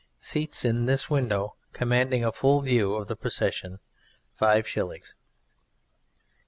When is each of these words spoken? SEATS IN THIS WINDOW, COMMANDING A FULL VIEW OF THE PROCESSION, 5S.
SEATS 0.17 0.65
IN 0.65 0.85
THIS 0.85 1.11
WINDOW, 1.11 1.53
COMMANDING 1.73 2.25
A 2.25 2.31
FULL 2.31 2.61
VIEW 2.61 2.95
OF 2.95 3.07
THE 3.07 3.15
PROCESSION, 3.15 3.77
5S. 4.35 5.13